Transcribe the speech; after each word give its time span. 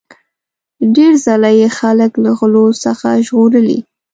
ډیر 0.95 1.13
ځله 1.25 1.51
یې 1.59 1.67
خلک 1.79 2.11
له 2.23 2.31
غلو 2.39 2.65
څخه 2.83 3.07
ژغورلي. 3.25 3.79